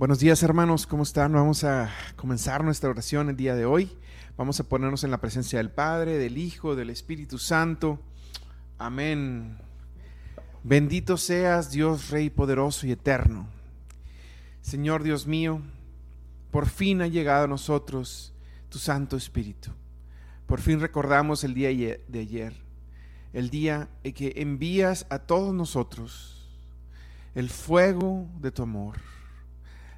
[0.00, 1.34] Buenos días hermanos, ¿cómo están?
[1.34, 3.90] Vamos a comenzar nuestra oración el día de hoy.
[4.38, 8.00] Vamos a ponernos en la presencia del Padre, del Hijo, del Espíritu Santo.
[8.78, 9.58] Amén.
[10.64, 13.46] Bendito seas Dios Rey poderoso y eterno.
[14.62, 15.60] Señor Dios mío,
[16.50, 18.32] por fin ha llegado a nosotros
[18.70, 19.70] tu Santo Espíritu.
[20.46, 22.54] Por fin recordamos el día de ayer,
[23.34, 26.48] el día en que envías a todos nosotros
[27.34, 28.96] el fuego de tu amor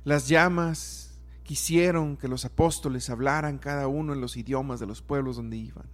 [0.04, 5.36] las llamas quisieron que los apóstoles hablaran cada uno en los idiomas de los pueblos
[5.36, 5.86] donde iban.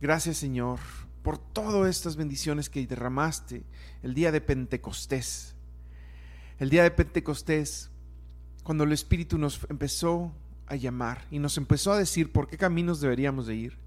[0.00, 0.78] Gracias Señor
[1.22, 3.64] por todas estas bendiciones que derramaste
[4.02, 5.54] el día de Pentecostés.
[6.58, 7.90] El día de Pentecostés,
[8.62, 10.32] cuando el Espíritu nos empezó
[10.66, 13.78] a llamar y nos empezó a decir por qué caminos deberíamos de ir.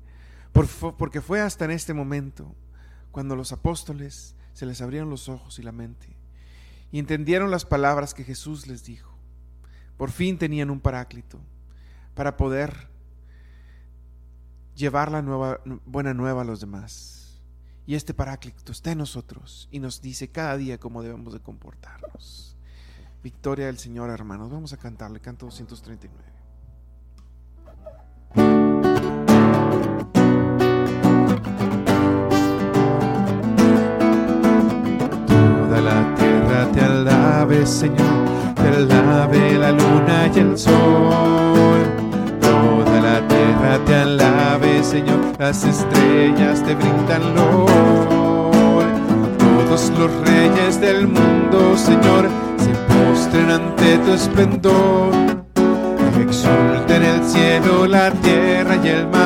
[0.51, 2.53] Porque fue hasta en este momento
[3.11, 6.20] cuando los apóstoles se les abrieron los ojos y la mente
[6.91, 9.11] y entendieron las palabras que Jesús les dijo.
[9.97, 11.39] Por fin tenían un paráclito
[12.15, 12.89] para poder
[14.75, 17.39] llevar la nueva, buena nueva a los demás.
[17.85, 22.55] Y este paráclito está en nosotros y nos dice cada día cómo debemos de comportarnos.
[23.23, 24.51] Victoria del Señor, hermanos.
[24.51, 26.31] Vamos a cantarle, canto 239.
[36.67, 41.81] Te alabe, Señor, te alabe la luna y el sol.
[42.39, 47.71] Toda la tierra te alabe, Señor, las estrellas te brindan luz.
[49.37, 55.11] Todos los reyes del mundo, Señor, se postren ante tu esplendor.
[56.19, 59.20] Exulten el cielo, la tierra y el mar,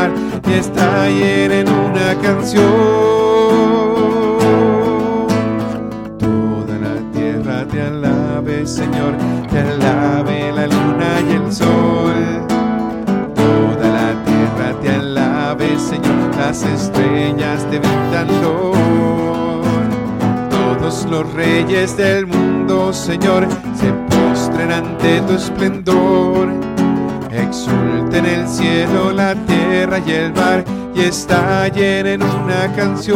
[31.15, 33.15] estallen en una canción.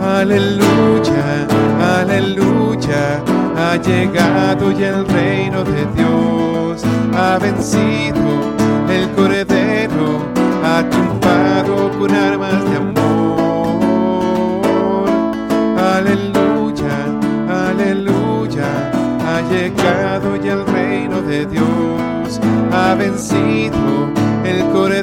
[0.00, 1.24] Aleluya,
[1.98, 3.22] aleluya,
[3.56, 6.82] ha llegado ya el reino de Dios,
[7.14, 8.26] ha vencido
[8.88, 10.08] el cordero,
[10.64, 13.80] ha triunfado con armas de amor.
[15.96, 16.96] Aleluya,
[17.68, 18.68] aleluya,
[19.28, 22.40] ha llegado ya el reino de Dios,
[22.72, 24.10] ha vencido
[24.44, 25.01] el cordero,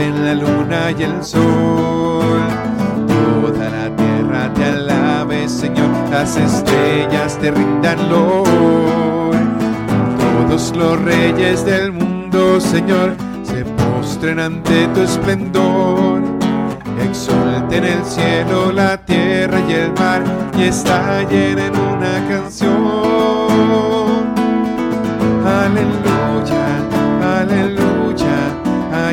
[0.00, 2.40] alaben la luna y el sol.
[3.06, 8.46] Toda la tierra te alabe, Señor, las estrellas te rindan lor.
[10.18, 16.20] Todos los reyes del mundo, Señor, se postren ante tu esplendor.
[17.02, 20.22] Exulten el cielo, la tierra y el mar,
[20.56, 22.70] y estallen en una canción.
[25.46, 26.19] Aleluya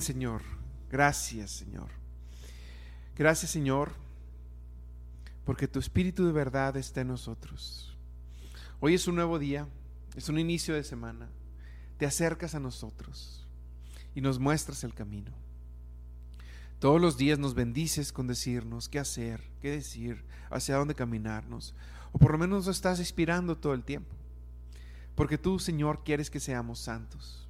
[0.00, 0.42] Señor.
[0.90, 1.88] Gracias, Señor.
[3.16, 3.92] Gracias, Señor,
[5.44, 7.96] porque tu Espíritu de verdad está en nosotros.
[8.80, 9.68] Hoy es un nuevo día,
[10.16, 11.28] es un inicio de semana.
[11.98, 13.46] Te acercas a nosotros
[14.14, 15.32] y nos muestras el camino.
[16.78, 21.74] Todos los días nos bendices con decirnos qué hacer, qué decir, hacia dónde caminarnos,
[22.12, 24.14] o por lo menos nos estás inspirando todo el tiempo.
[25.14, 27.42] Porque tú, Señor, quieres que seamos santos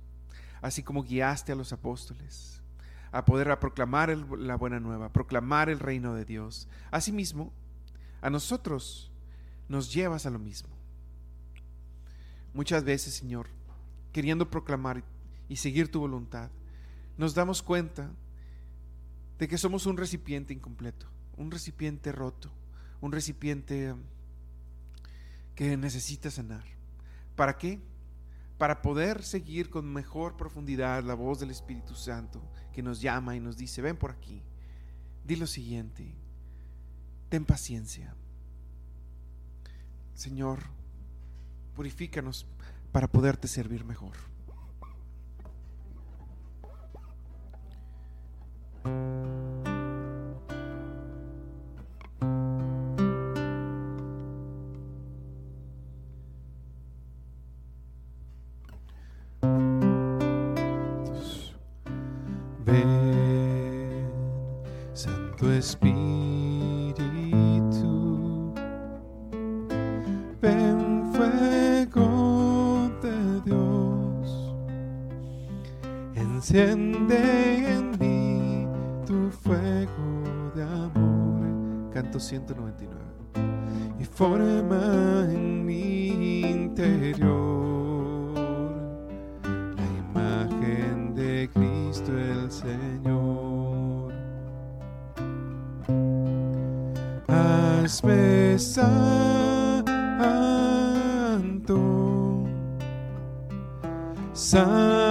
[0.62, 2.62] así como guiaste a los apóstoles
[3.10, 6.66] a poder proclamar la buena nueva, proclamar el reino de Dios.
[6.90, 7.52] Asimismo,
[8.22, 9.10] a nosotros
[9.68, 10.70] nos llevas a lo mismo.
[12.54, 13.48] muchas veces, Señor,
[14.12, 15.02] queriendo proclamar
[15.48, 16.50] y seguir tu voluntad,
[17.16, 18.10] nos damos cuenta
[19.38, 21.06] de que somos un recipiente incompleto,
[21.36, 22.50] un recipiente roto,
[23.00, 23.94] un recipiente
[25.54, 26.64] que necesita sanar.
[27.36, 27.80] ¿Para qué?
[28.62, 32.40] Para poder seguir con mejor profundidad la voz del Espíritu Santo
[32.72, 34.40] que nos llama y nos dice, ven por aquí,
[35.26, 36.14] di lo siguiente,
[37.28, 38.14] ten paciencia.
[40.14, 40.60] Señor,
[41.74, 42.46] purifícanos
[42.92, 44.31] para poderte servir mejor.
[92.02, 94.12] Cristo el Señor.
[97.28, 99.92] Hazme santo,
[104.32, 105.01] santo,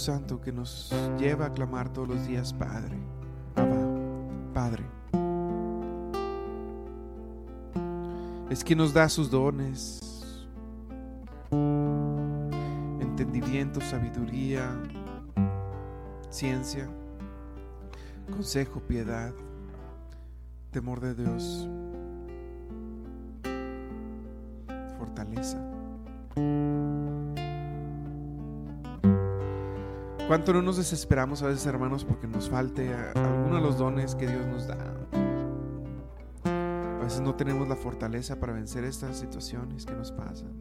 [0.00, 2.96] Santo que nos lleva a clamar todos los días, Padre,
[3.54, 3.76] Abba,
[4.54, 4.84] Padre.
[8.48, 10.00] Es que nos da sus dones,
[13.00, 14.72] entendimiento, sabiduría,
[16.30, 16.88] ciencia,
[18.30, 19.32] consejo, piedad,
[20.70, 21.68] temor de Dios,
[30.30, 34.28] ¿Cuánto no nos desesperamos a veces, hermanos, porque nos falte alguno de los dones que
[34.28, 34.76] Dios nos da?
[36.44, 40.52] A veces no tenemos la fortaleza para vencer estas situaciones que nos pasan.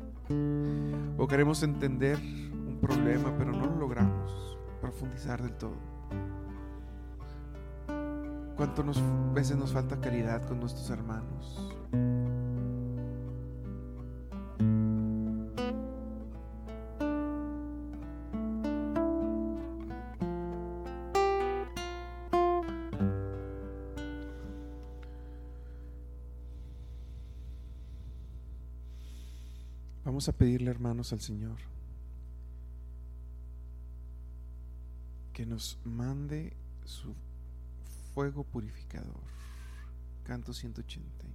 [1.19, 5.77] O queremos entender un problema, pero no lo logramos profundizar del todo.
[8.57, 8.99] ¿Cuánto nos,
[9.35, 11.68] veces nos falta caridad con nuestros hermanos?
[30.29, 31.57] A pedirle, hermanos, al Señor
[35.33, 36.53] que nos mande
[36.86, 37.15] su
[38.13, 39.24] fuego purificador.
[40.25, 41.33] Canto 189.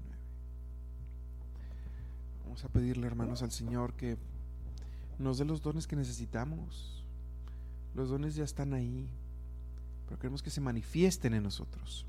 [2.45, 4.17] Vamos a pedirle, hermanos, al Señor que
[5.19, 7.05] nos dé los dones que necesitamos.
[7.97, 9.11] Los dones ya están ahí,
[10.07, 12.07] pero queremos que se manifiesten en nosotros.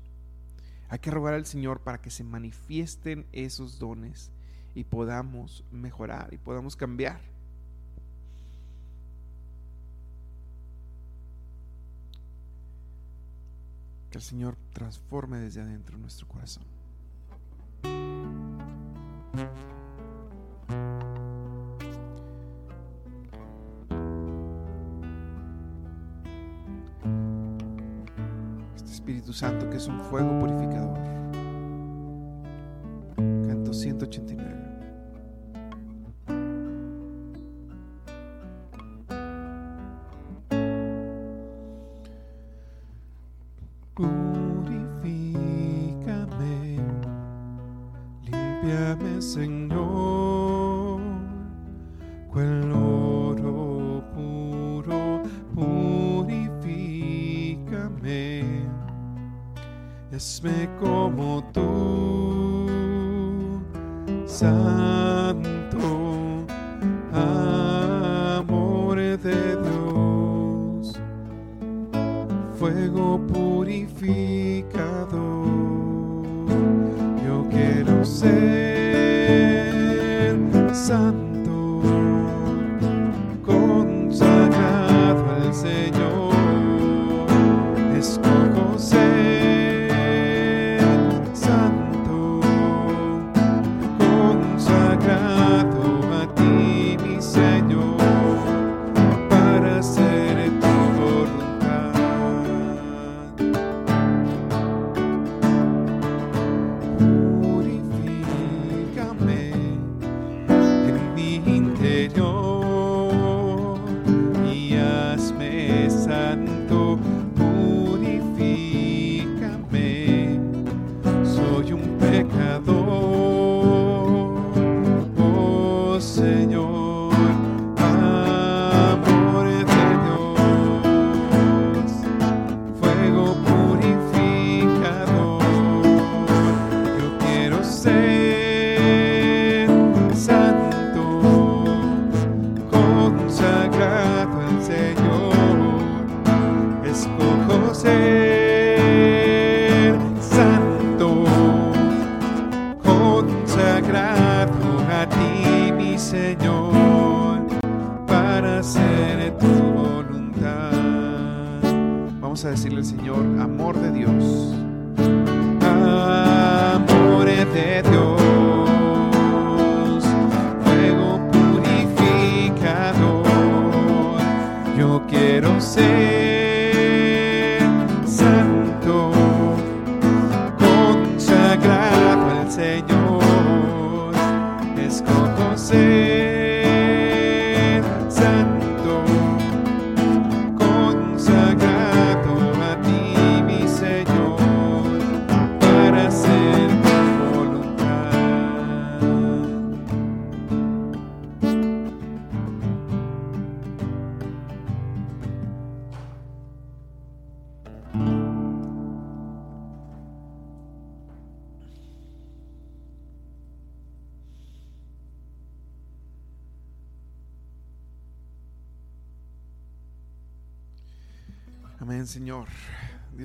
[0.88, 4.30] Hay que rogar al Señor para que se manifiesten esos dones
[4.76, 7.18] y podamos mejorar y podamos cambiar.
[14.10, 16.64] Que el Señor transforme desde adentro nuestro corazón.
[28.76, 31.15] Este Espíritu Santo que es un fuego purificador.
[33.86, 34.66] Canto 189.
[43.94, 45.16] Purifícame,
[48.24, 51.00] limpiame, Señor,
[54.14, 55.22] puro,
[64.36, 64.75] santo,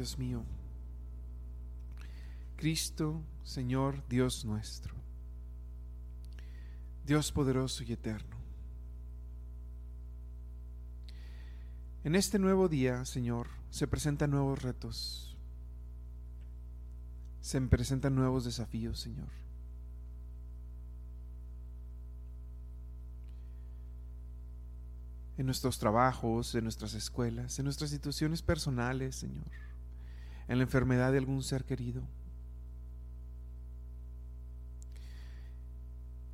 [0.02, 0.44] Dios mío.
[2.58, 4.96] Cristo, Señor, Dios nuestro.
[7.06, 8.36] Dios poderoso y eterno.
[12.04, 15.38] En este nuevo día, Señor, se presentan nuevos retos.
[17.42, 19.30] Se presentan nuevos desafíos, Señor.
[25.38, 29.44] en nuestros trabajos, en nuestras escuelas, en nuestras situaciones personales, Señor,
[30.48, 32.02] en la enfermedad de algún ser querido,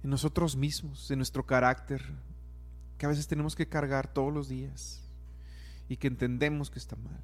[0.03, 2.03] en nosotros mismos, en nuestro carácter,
[2.97, 5.01] que a veces tenemos que cargar todos los días
[5.89, 7.21] y que entendemos que está mal.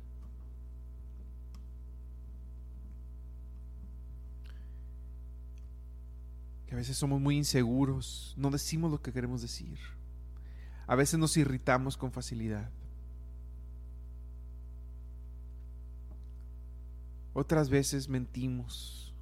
[6.67, 9.79] Que a veces somos muy inseguros, no decimos lo que queremos decir.
[10.87, 12.69] A veces nos irritamos con facilidad.
[17.33, 19.13] Otras veces mentimos.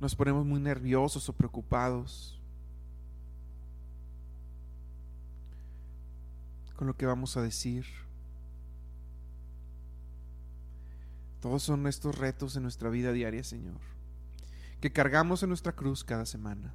[0.00, 2.36] Nos ponemos muy nerviosos o preocupados
[6.76, 7.86] con lo que vamos a decir.
[11.40, 13.80] Todos son estos retos en nuestra vida diaria, Señor,
[14.80, 16.74] que cargamos en nuestra cruz cada semana,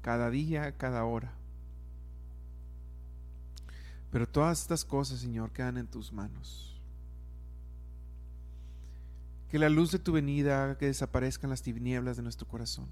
[0.00, 1.32] cada día, cada hora.
[4.10, 6.73] Pero todas estas cosas, Señor, quedan en tus manos.
[9.50, 12.88] Que la luz de tu venida haga que desaparezcan las tinieblas de nuestro corazón.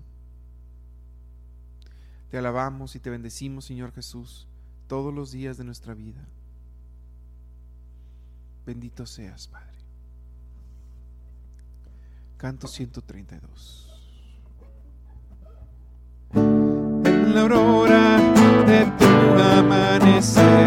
[2.31, 4.47] Te alabamos y te bendecimos, Señor Jesús,
[4.87, 6.25] todos los días de nuestra vida.
[8.65, 9.69] Bendito seas, Padre.
[12.37, 13.89] Canto 132.
[16.35, 18.19] En la aurora
[18.67, 19.05] de tu
[19.41, 20.62] amanecer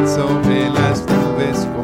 [0.00, 1.77] venir sobre las nubes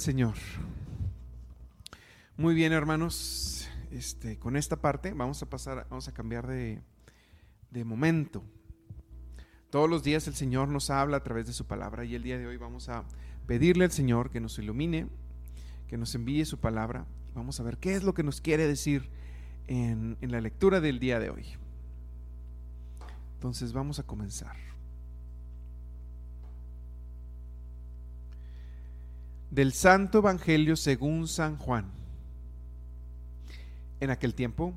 [0.00, 0.34] Señor.
[2.38, 3.68] Muy bien, hermanos.
[3.90, 6.80] Este, con esta parte vamos a pasar, vamos a cambiar de,
[7.70, 8.42] de momento.
[9.68, 12.38] Todos los días el Señor nos habla a través de su palabra y el día
[12.38, 13.04] de hoy vamos a
[13.46, 15.06] pedirle al Señor que nos ilumine,
[15.86, 17.04] que nos envíe su palabra.
[17.34, 19.10] Vamos a ver qué es lo que nos quiere decir
[19.66, 21.44] en, en la lectura del día de hoy.
[23.34, 24.69] Entonces vamos a comenzar.
[29.50, 31.90] Del Santo Evangelio según San Juan.
[33.98, 34.74] En aquel tiempo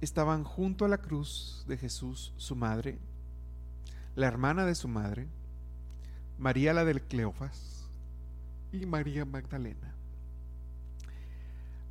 [0.00, 3.00] estaban junto a la cruz de Jesús su madre,
[4.14, 5.26] la hermana de su madre,
[6.38, 7.88] María la del Cleofas
[8.70, 9.96] y María Magdalena.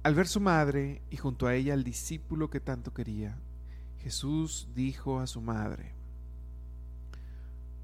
[0.03, 3.37] Al ver su madre y junto a ella el discípulo que tanto quería,
[3.99, 5.91] Jesús dijo a su madre,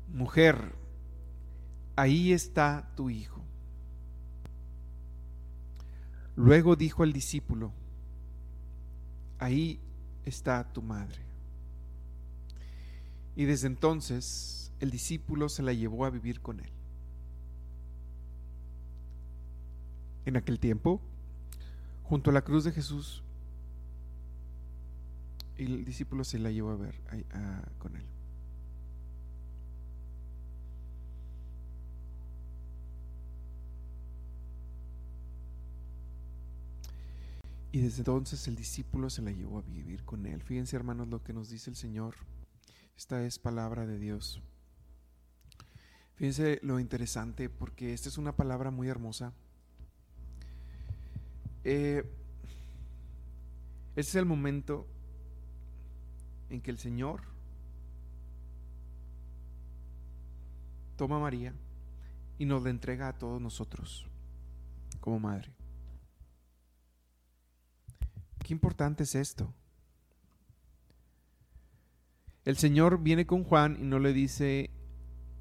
[0.08, 0.76] Mujer,
[1.98, 3.41] ahí está tu hijo.
[6.42, 7.72] Luego dijo al discípulo,
[9.38, 9.80] ahí
[10.26, 11.20] está tu madre.
[13.36, 16.70] Y desde entonces el discípulo se la llevó a vivir con él.
[20.26, 21.00] En aquel tiempo,
[22.06, 23.22] junto a la cruz de Jesús,
[25.58, 26.96] el discípulo se la llevó a ver
[27.78, 28.11] con él.
[37.72, 40.42] Y desde entonces el discípulo se la llevó a vivir con él.
[40.42, 42.16] Fíjense hermanos lo que nos dice el Señor.
[42.98, 44.42] Esta es palabra de Dios.
[46.16, 49.34] Fíjense lo interesante, porque esta es una palabra muy hermosa.
[51.64, 52.04] Eh,
[53.96, 54.86] este es el momento
[56.50, 57.22] en que el Señor
[60.98, 61.54] toma a María
[62.38, 64.06] y nos la entrega a todos nosotros
[65.00, 65.61] como madre.
[68.52, 69.54] Qué importante es esto.
[72.44, 74.70] El Señor viene con Juan y no le dice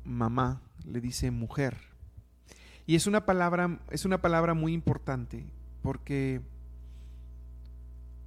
[0.04, 1.76] mamá, le dice mujer.
[2.86, 5.44] Y es una palabra, es una palabra muy importante
[5.82, 6.40] porque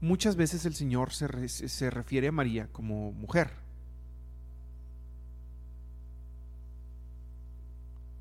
[0.02, 3.52] muchas veces el Señor se, se refiere a María como mujer.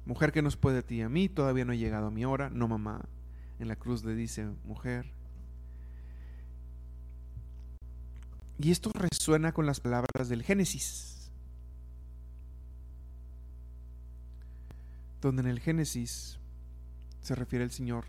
[0.06, 2.24] Mujer que nos puede a ti y a mí, todavía no ha llegado a mi
[2.24, 3.04] hora, no mamá.
[3.58, 5.21] En la cruz le dice mujer.
[8.62, 11.32] Y esto resuena con las palabras del Génesis,
[15.20, 16.38] donde en el Génesis
[17.22, 18.04] se refiere el Señor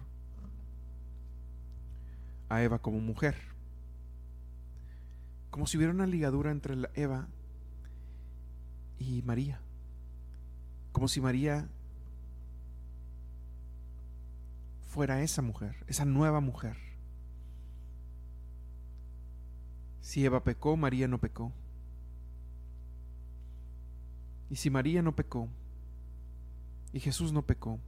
[2.49, 3.35] a Eva como mujer,
[5.49, 7.27] como si hubiera una ligadura entre Eva
[8.99, 9.59] y María,
[10.91, 11.67] como si María
[14.87, 16.92] fuera esa mujer, esa nueva mujer.
[20.03, 21.53] Si Eva pecó, María no pecó.
[24.49, 25.47] Y si María no pecó,
[26.91, 27.79] y Jesús no pecó,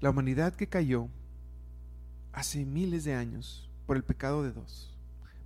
[0.00, 1.08] la humanidad que cayó
[2.32, 4.94] hace miles de años por el pecado de dos,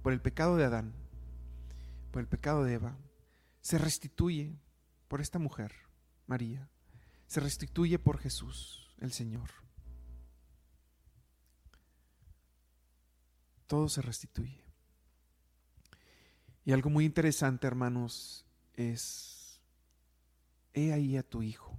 [0.02, 0.92] por el pecado de Adán,
[2.10, 2.96] por el pecado de Eva,
[3.60, 4.58] se restituye
[5.06, 5.72] por esta mujer,
[6.26, 6.68] María,
[7.28, 9.63] se restituye por Jesús el Señor.
[13.66, 14.62] Todo se restituye.
[16.64, 19.60] Y algo muy interesante, hermanos, es,
[20.72, 21.78] he ahí a tu hijo.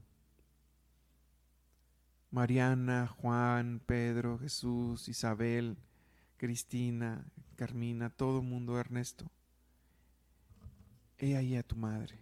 [2.30, 5.78] Mariana, Juan, Pedro, Jesús, Isabel,
[6.38, 9.26] Cristina, Carmina, todo el mundo, Ernesto.
[11.18, 12.20] He ahí a tu madre.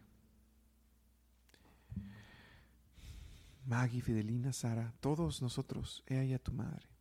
[3.65, 6.92] Maggie, Fidelina, Sara, todos nosotros, he ahí a tu madre.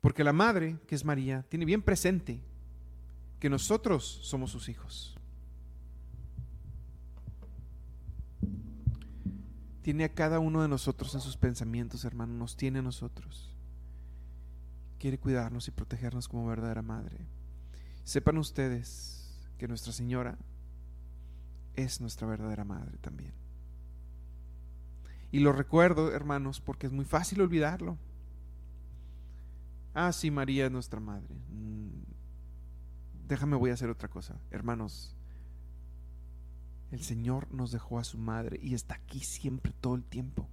[0.00, 2.40] Porque la madre, que es María, tiene bien presente
[3.38, 5.16] que nosotros somos sus hijos.
[9.82, 13.50] Tiene a cada uno de nosotros en sus pensamientos, hermano, nos tiene a nosotros.
[14.98, 17.16] Quiere cuidarnos y protegernos como verdadera madre.
[18.04, 20.36] Sepan ustedes que Nuestra Señora
[21.74, 23.32] es nuestra verdadera madre también.
[25.32, 27.96] Y lo recuerdo, hermanos, porque es muy fácil olvidarlo.
[29.94, 31.34] Ah, sí, María es nuestra madre.
[31.50, 32.02] Mm,
[33.26, 34.40] déjame, voy a hacer otra cosa.
[34.50, 35.14] Hermanos,
[36.90, 40.48] el Señor nos dejó a su madre y está aquí siempre, todo el tiempo.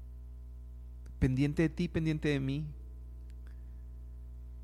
[1.20, 2.66] Pendiente de ti, pendiente de mí,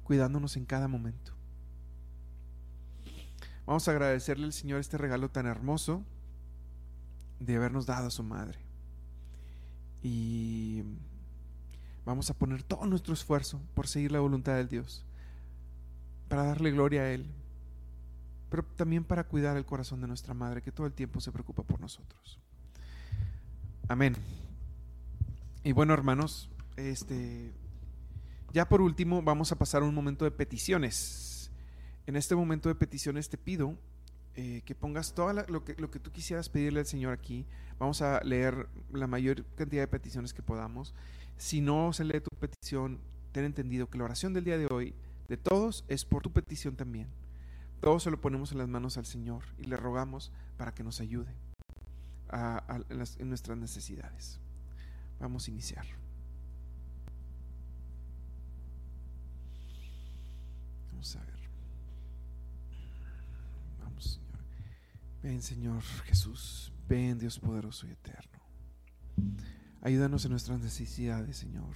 [0.03, 1.33] cuidándonos en cada momento.
[3.65, 6.03] Vamos a agradecerle al Señor este regalo tan hermoso
[7.39, 8.59] de habernos dado a su madre.
[10.01, 10.83] Y
[12.05, 15.05] vamos a poner todo nuestro esfuerzo por seguir la voluntad de Dios,
[16.27, 17.25] para darle gloria a Él,
[18.49, 21.63] pero también para cuidar el corazón de nuestra Madre, que todo el tiempo se preocupa
[21.63, 22.39] por nosotros.
[23.87, 24.15] Amén.
[25.63, 27.53] Y bueno, hermanos, este,
[28.51, 31.51] ya por último vamos a pasar un momento de peticiones.
[32.05, 33.77] En este momento de peticiones te pido
[34.35, 37.45] eh, que pongas todo lo que, lo que tú quisieras pedirle al Señor aquí.
[37.79, 40.93] Vamos a leer la mayor cantidad de peticiones que podamos.
[41.37, 42.99] Si no se lee tu petición,
[43.31, 44.95] ten entendido que la oración del día de hoy,
[45.27, 47.07] de todos, es por tu petición también.
[47.79, 51.01] Todos se lo ponemos en las manos al Señor y le rogamos para que nos
[51.01, 51.35] ayude
[53.19, 54.39] en nuestras necesidades.
[55.19, 55.85] Vamos a iniciar.
[60.91, 61.32] Vamos a ver.
[65.23, 68.39] Ven Señor Jesús, ven Dios poderoso y eterno.
[69.81, 71.73] Ayúdanos en nuestras necesidades, Señor.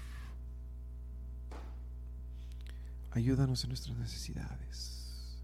[3.11, 5.41] Ayúdanos en nuestras necesidades.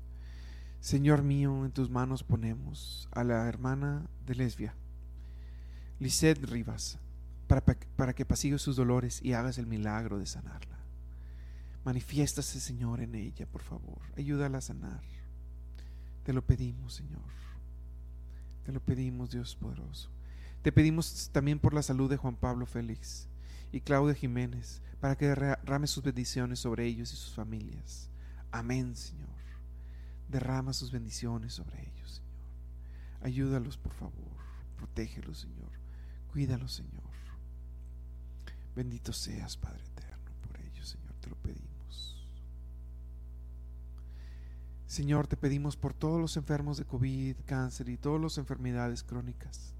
[0.81, 4.75] Señor mío, en tus manos ponemos a la hermana de Lesbia,
[5.99, 6.99] Lisette Rivas,
[7.47, 10.77] para, para que pasigue sus dolores y hagas el milagro de sanarla.
[11.85, 14.01] Manifiéstase, Señor, en ella, por favor.
[14.17, 15.03] Ayúdala a sanar.
[16.25, 17.42] Te lo pedimos, Señor.
[18.65, 20.09] Te lo pedimos, Dios poderoso.
[20.61, 23.27] Te pedimos también por la salud de Juan Pablo Félix
[23.71, 28.09] y Claudia Jiménez, para que derrame sus bendiciones sobre ellos y sus familias.
[28.51, 29.27] Amén, Señor.
[30.29, 32.33] Derrama sus bendiciones sobre ellos, Señor.
[33.21, 34.13] Ayúdalos, por favor.
[34.77, 35.71] protégelos, Señor.
[36.31, 37.03] Cuídalos, Señor.
[38.75, 41.62] Bendito seas, Padre eterno, por ellos, Señor, te lo pedimos.
[44.93, 49.73] Señor, te pedimos por todos los enfermos de COVID, cáncer y todas las enfermedades crónicas,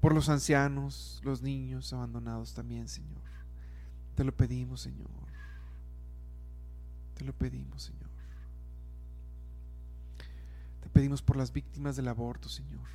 [0.00, 3.20] por los ancianos, los niños abandonados también, Señor.
[4.14, 5.10] Te lo pedimos, Señor.
[7.14, 8.08] Te lo pedimos, Señor.
[10.80, 12.88] Te pedimos por las víctimas del aborto, Señor.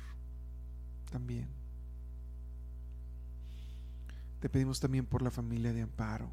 [1.12, 1.46] También.
[4.40, 6.32] Te pedimos también por la familia de Amparo.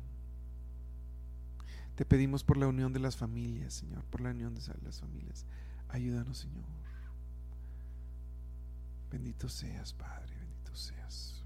[1.97, 5.47] Te pedimos por la unión de las familias, Señor, por la unión de las familias.
[5.89, 6.63] Ayúdanos, Señor.
[9.09, 11.43] Bendito seas, Padre, bendito seas.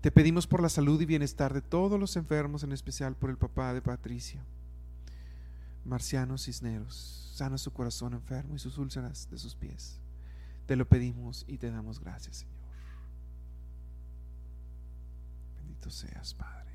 [0.00, 3.36] Te pedimos por la salud y bienestar de todos los enfermos, en especial por el
[3.36, 4.44] papá de Patricia.
[5.84, 9.98] Marciano Cisneros, sana su corazón enfermo y sus úlceras de sus pies.
[10.66, 12.54] Te lo pedimos y te damos gracias, Señor.
[15.56, 16.65] Bendito seas, Padre.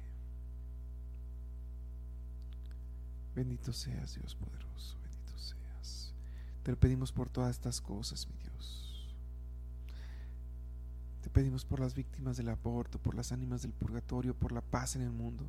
[3.36, 4.98] Bendito seas, Dios poderoso.
[5.02, 6.14] Bendito seas.
[6.64, 9.08] Te lo pedimos por todas estas cosas, mi Dios.
[11.22, 14.96] Te pedimos por las víctimas del aborto, por las ánimas del purgatorio, por la paz
[14.96, 15.46] en el mundo.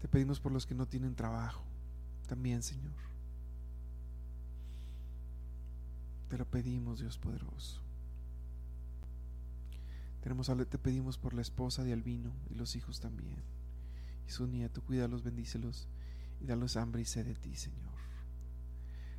[0.00, 1.62] Te pedimos por los que no tienen trabajo,
[2.28, 2.92] también, Señor.
[6.28, 7.80] Te lo pedimos, Dios poderoso.
[10.22, 13.55] Tenemos, te pedimos por la esposa de Albino y los hijos también.
[14.26, 15.88] Y su nieto, cuídalos, bendícelos
[16.40, 17.94] y dalos hambre y sed de ti, Señor.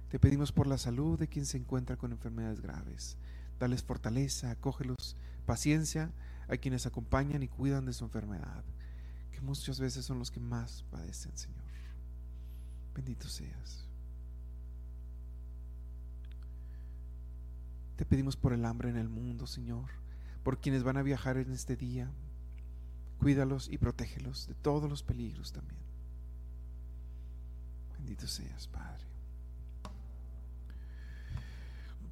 [0.09, 3.17] Te pedimos por la salud de quien se encuentra con enfermedades graves.
[3.59, 5.15] Dales fortaleza, acógelos,
[5.45, 6.11] paciencia
[6.47, 8.63] a quienes acompañan y cuidan de su enfermedad
[9.37, 11.61] que muchas veces son los que más padecen, Señor.
[12.95, 13.85] Bendito seas.
[17.97, 19.91] Te pedimos por el hambre en el mundo, Señor,
[20.43, 22.09] por quienes van a viajar en este día.
[23.19, 25.79] Cuídalos y protégelos de todos los peligros también.
[27.97, 29.05] Bendito seas, Padre.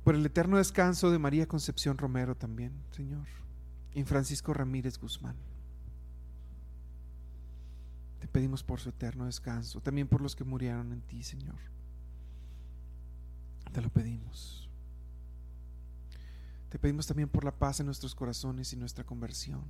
[0.03, 3.25] Por el eterno descanso de María Concepción Romero también, Señor.
[3.93, 5.35] Y Francisco Ramírez Guzmán.
[8.19, 11.55] Te pedimos por su eterno descanso, también por los que murieron en ti, Señor.
[13.71, 14.69] Te lo pedimos.
[16.69, 19.63] Te pedimos también por la paz en nuestros corazones y nuestra conversión.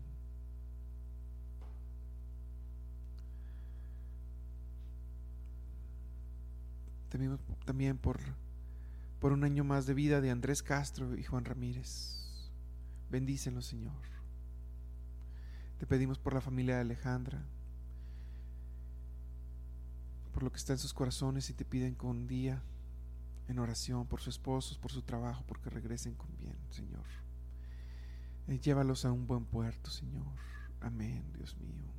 [7.15, 8.19] Pedimos también por,
[9.21, 12.19] por un año más de vida de Andrés Castro y Juan Ramírez.
[13.09, 13.93] Bendícelo, Señor.
[15.79, 17.41] Te pedimos por la familia de Alejandra
[20.33, 22.61] por lo que está en sus corazones y te piden con día
[23.47, 27.05] en oración por sus esposos, por su trabajo, porque regresen con bien, Señor.
[28.49, 30.35] Eh, llévalos a un buen puerto, Señor.
[30.81, 31.93] Amén, Dios mío.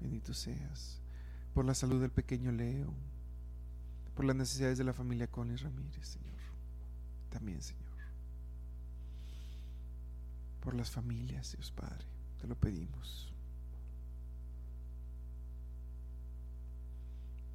[0.00, 1.00] Bendito seas.
[1.54, 2.92] Por la salud del pequeño Leo,
[4.20, 6.36] por las necesidades de la familia Collins Ramírez, Señor.
[7.30, 7.88] También, Señor.
[10.62, 12.04] Por las familias, Dios Padre,
[12.38, 13.32] te lo pedimos.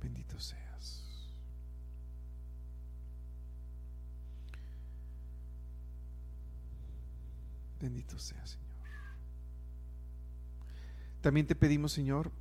[0.01, 1.29] Bendito seas.
[7.79, 8.65] Bendito seas, Señor.
[11.21, 12.31] También te pedimos, Señor,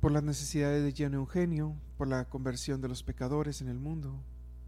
[0.00, 4.18] por las necesidades de Gian Eugenio, por la conversión de los pecadores en el mundo,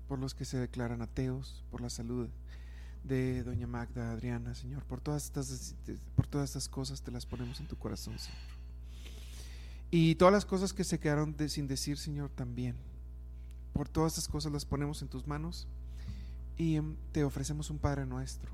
[0.07, 2.29] por los que se declaran ateos, por la salud
[3.03, 5.75] de Doña Magda Adriana, Señor, por todas estas,
[6.14, 8.40] por todas estas cosas te las ponemos en tu corazón, Señor.
[9.90, 12.77] Y todas las cosas que se quedaron sin decir, Señor, también.
[13.73, 15.66] Por todas estas cosas las ponemos en tus manos
[16.59, 18.51] y em, te ofrecemos un Padre nuestro.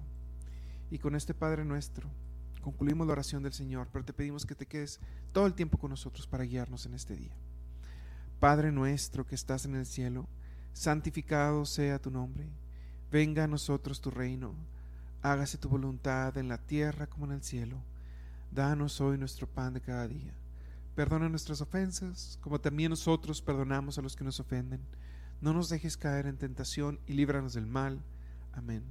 [0.90, 2.08] Y con este Padre nuestro
[2.60, 5.00] concluimos la oración del Señor, pero te pedimos que te quedes
[5.32, 7.36] todo el tiempo con nosotros para guiarnos en este día.
[8.40, 10.28] Padre nuestro que estás en el cielo,
[10.72, 12.48] santificado sea tu nombre.
[13.10, 14.54] Venga a nosotros tu reino.
[15.22, 17.82] Hágase tu voluntad en la tierra como en el cielo.
[18.50, 20.32] Danos hoy nuestro pan de cada día
[20.98, 24.80] Perdona nuestras ofensas, como también nosotros perdonamos a los que nos ofenden.
[25.40, 28.02] No nos dejes caer en tentación y líbranos del mal.
[28.52, 28.82] Amén.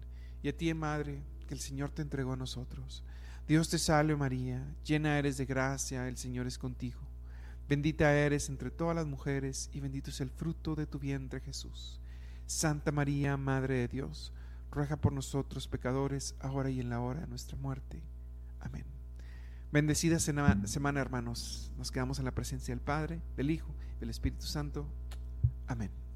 [0.42, 3.04] Y a ti, Madre, que el Señor te entregó a nosotros.
[3.48, 7.00] Dios te salve María, llena eres de gracia, el Señor es contigo.
[7.70, 12.02] Bendita eres entre todas las mujeres y bendito es el fruto de tu vientre Jesús.
[12.46, 14.34] Santa María, Madre de Dios,
[14.70, 18.04] ruega por nosotros pecadores, ahora y en la hora de nuestra muerte.
[18.60, 18.86] Amén.
[19.72, 21.72] Bendecida semana, hermanos.
[21.78, 24.88] Nos quedamos en la presencia del Padre, del Hijo, del Espíritu Santo.
[25.68, 26.07] Amén.